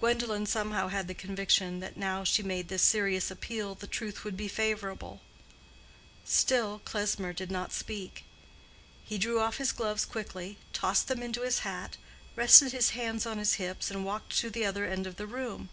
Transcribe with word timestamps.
Gwendolen 0.00 0.46
somehow 0.46 0.88
had 0.88 1.08
the 1.08 1.14
conviction 1.14 1.80
that 1.80 1.98
now 1.98 2.24
she 2.24 2.42
made 2.42 2.68
this 2.68 2.82
serious 2.82 3.30
appeal 3.30 3.74
the 3.74 3.86
truth 3.86 4.24
would 4.24 4.34
be 4.34 4.48
favorable. 4.48 5.20
Still 6.24 6.80
Klesmer 6.86 7.34
did 7.34 7.50
not 7.50 7.70
speak. 7.70 8.24
He 9.04 9.18
drew 9.18 9.40
off 9.40 9.58
his 9.58 9.72
gloves 9.72 10.06
quickly, 10.06 10.56
tossed 10.72 11.06
them 11.08 11.22
into 11.22 11.42
his 11.42 11.58
hat, 11.68 11.98
rested 12.34 12.72
his 12.72 12.92
hands 12.96 13.26
on 13.26 13.36
his 13.36 13.56
hips, 13.56 13.90
and 13.90 14.06
walked 14.06 14.34
to 14.38 14.48
the 14.48 14.64
other 14.64 14.86
end 14.86 15.06
of 15.06 15.16
the 15.16 15.26
room. 15.26 15.68